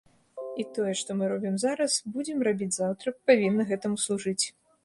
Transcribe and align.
І 0.63 0.63
тое, 0.77 0.93
што 1.01 1.15
мы 1.19 1.27
робім 1.33 1.59
зараз, 1.65 1.99
будзем 2.15 2.39
рабіць 2.47 2.71
заўтра, 2.79 3.15
павінна 3.29 3.67
гэтаму 3.75 4.05
служыць. 4.07 4.41